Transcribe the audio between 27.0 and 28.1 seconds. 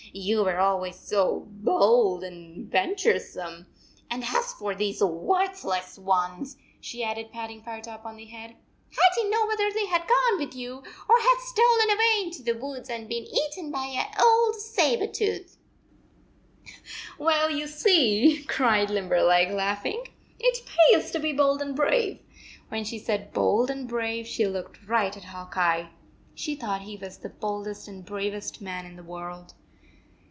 the boldest and